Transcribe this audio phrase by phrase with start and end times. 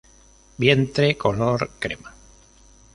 [0.63, 2.11] Vientre color crema.